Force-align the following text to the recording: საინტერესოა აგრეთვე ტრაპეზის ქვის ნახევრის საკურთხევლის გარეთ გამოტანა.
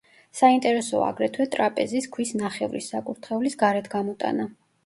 საინტერესოა 0.37 1.09
აგრეთვე 1.13 1.47
ტრაპეზის 1.57 2.09
ქვის 2.15 2.33
ნახევრის 2.41 2.89
საკურთხევლის 2.95 3.61
გარეთ 3.65 3.93
გამოტანა. 3.97 4.53